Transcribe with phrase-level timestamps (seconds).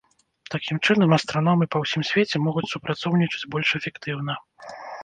[0.53, 4.43] Такім чынам, астраномы па ўсім свеце могуць супрацоўнічаць больш эфектыўна.